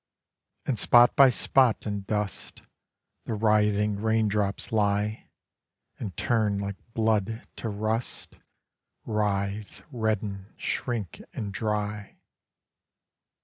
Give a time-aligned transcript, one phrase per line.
[0.65, 2.63] And spot by spot in dust
[3.25, 5.29] The writhing raindrops lie,
[5.99, 8.37] And turn like blood to rust—
[9.05, 12.17] Writhe, redden, shrink, and dry.